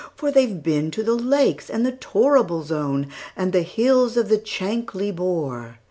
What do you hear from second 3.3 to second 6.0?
And the hills of the Chankly Bore."